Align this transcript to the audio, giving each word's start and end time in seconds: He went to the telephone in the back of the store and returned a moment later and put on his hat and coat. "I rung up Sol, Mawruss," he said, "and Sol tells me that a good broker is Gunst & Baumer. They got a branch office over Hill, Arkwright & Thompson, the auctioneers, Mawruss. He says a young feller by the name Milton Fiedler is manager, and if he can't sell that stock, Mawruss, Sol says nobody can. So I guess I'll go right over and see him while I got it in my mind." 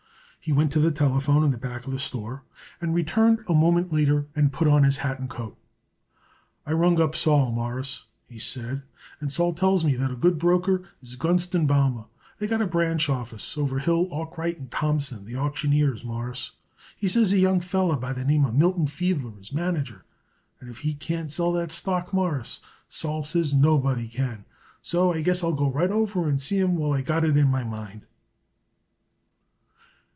He 0.43 0.51
went 0.51 0.71
to 0.71 0.79
the 0.79 0.89
telephone 0.89 1.43
in 1.43 1.51
the 1.51 1.57
back 1.59 1.85
of 1.85 1.91
the 1.93 1.99
store 1.99 2.41
and 2.81 2.95
returned 2.95 3.41
a 3.47 3.53
moment 3.53 3.93
later 3.93 4.25
and 4.35 4.51
put 4.51 4.67
on 4.67 4.83
his 4.83 4.97
hat 4.97 5.19
and 5.19 5.29
coat. 5.29 5.55
"I 6.65 6.71
rung 6.71 6.99
up 6.99 7.15
Sol, 7.15 7.51
Mawruss," 7.51 8.05
he 8.27 8.39
said, 8.39 8.81
"and 9.19 9.31
Sol 9.31 9.53
tells 9.53 9.83
me 9.85 9.95
that 9.97 10.09
a 10.09 10.15
good 10.15 10.39
broker 10.39 10.81
is 10.99 11.15
Gunst 11.15 11.51
& 11.67 11.67
Baumer. 11.67 12.05
They 12.39 12.47
got 12.47 12.59
a 12.59 12.65
branch 12.65 13.07
office 13.07 13.55
over 13.55 13.77
Hill, 13.77 14.09
Arkwright 14.11 14.71
& 14.71 14.71
Thompson, 14.71 15.25
the 15.25 15.35
auctioneers, 15.37 16.03
Mawruss. 16.03 16.53
He 16.97 17.07
says 17.07 17.31
a 17.31 17.37
young 17.37 17.59
feller 17.59 17.95
by 17.97 18.11
the 18.11 18.25
name 18.25 18.49
Milton 18.57 18.87
Fiedler 18.87 19.39
is 19.39 19.53
manager, 19.53 20.05
and 20.59 20.71
if 20.71 20.79
he 20.79 20.95
can't 20.95 21.31
sell 21.31 21.51
that 21.51 21.71
stock, 21.71 22.13
Mawruss, 22.13 22.61
Sol 22.89 23.23
says 23.23 23.53
nobody 23.53 24.07
can. 24.07 24.45
So 24.81 25.13
I 25.13 25.21
guess 25.21 25.43
I'll 25.43 25.53
go 25.53 25.69
right 25.69 25.91
over 25.91 26.27
and 26.27 26.41
see 26.41 26.57
him 26.57 26.77
while 26.77 26.93
I 26.93 27.01
got 27.03 27.23
it 27.23 27.37
in 27.37 27.47
my 27.47 27.63
mind." 27.63 28.07